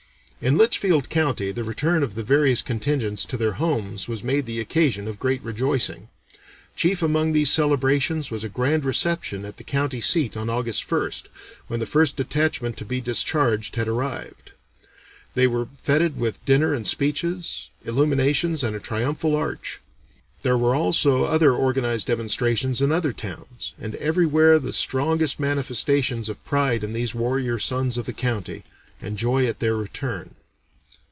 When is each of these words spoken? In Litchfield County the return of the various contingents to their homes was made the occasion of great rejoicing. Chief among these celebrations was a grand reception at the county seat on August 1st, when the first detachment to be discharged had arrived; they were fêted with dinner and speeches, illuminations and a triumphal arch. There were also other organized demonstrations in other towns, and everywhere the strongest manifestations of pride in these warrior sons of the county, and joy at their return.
In 0.43 0.57
Litchfield 0.57 1.11
County 1.11 1.51
the 1.51 1.63
return 1.63 2.01
of 2.01 2.15
the 2.15 2.23
various 2.23 2.63
contingents 2.63 3.25
to 3.25 3.37
their 3.37 3.51
homes 3.61 4.07
was 4.07 4.23
made 4.23 4.47
the 4.47 4.59
occasion 4.59 5.07
of 5.07 5.19
great 5.19 5.39
rejoicing. 5.43 6.07
Chief 6.75 7.03
among 7.03 7.31
these 7.31 7.51
celebrations 7.51 8.31
was 8.31 8.43
a 8.43 8.49
grand 8.49 8.83
reception 8.83 9.45
at 9.45 9.57
the 9.57 9.63
county 9.63 10.01
seat 10.01 10.35
on 10.35 10.49
August 10.49 10.83
1st, 10.89 11.25
when 11.67 11.79
the 11.79 11.85
first 11.85 12.17
detachment 12.17 12.75
to 12.77 12.85
be 12.85 12.99
discharged 12.99 13.75
had 13.75 13.87
arrived; 13.87 14.53
they 15.35 15.45
were 15.45 15.67
fêted 15.85 16.15
with 16.15 16.43
dinner 16.43 16.73
and 16.73 16.87
speeches, 16.87 17.69
illuminations 17.85 18.63
and 18.63 18.75
a 18.75 18.79
triumphal 18.79 19.35
arch. 19.35 19.79
There 20.41 20.57
were 20.57 20.73
also 20.73 21.23
other 21.23 21.53
organized 21.53 22.07
demonstrations 22.07 22.81
in 22.81 22.91
other 22.91 23.13
towns, 23.13 23.73
and 23.79 23.93
everywhere 23.97 24.57
the 24.57 24.73
strongest 24.73 25.39
manifestations 25.39 26.29
of 26.29 26.43
pride 26.43 26.83
in 26.83 26.93
these 26.93 27.13
warrior 27.13 27.59
sons 27.59 27.95
of 27.95 28.07
the 28.07 28.11
county, 28.13 28.63
and 29.03 29.17
joy 29.17 29.47
at 29.47 29.57
their 29.57 29.75
return. 29.75 30.35